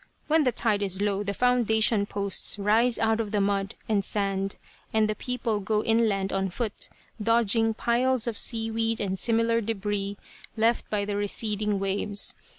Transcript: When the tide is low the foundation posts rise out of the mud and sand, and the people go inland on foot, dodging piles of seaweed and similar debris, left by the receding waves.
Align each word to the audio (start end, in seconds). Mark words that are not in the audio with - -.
When 0.25 0.45
the 0.45 0.51
tide 0.51 0.81
is 0.81 0.99
low 0.99 1.21
the 1.21 1.31
foundation 1.35 2.07
posts 2.07 2.57
rise 2.57 2.97
out 2.97 3.21
of 3.21 3.31
the 3.31 3.39
mud 3.39 3.75
and 3.87 4.03
sand, 4.03 4.55
and 4.91 5.07
the 5.07 5.13
people 5.13 5.59
go 5.59 5.83
inland 5.83 6.33
on 6.33 6.49
foot, 6.49 6.89
dodging 7.21 7.75
piles 7.75 8.25
of 8.25 8.35
seaweed 8.35 8.99
and 8.99 9.19
similar 9.19 9.61
debris, 9.61 10.17
left 10.57 10.89
by 10.89 11.05
the 11.05 11.15
receding 11.17 11.77
waves. 11.77 12.33